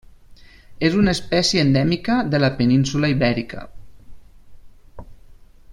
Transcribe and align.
És 0.87 0.95
una 1.01 1.13
espècie 1.17 1.65
endèmica 1.65 2.15
de 2.35 2.41
la 2.45 2.49
península 2.61 3.13
Ibèrica. 3.17 3.69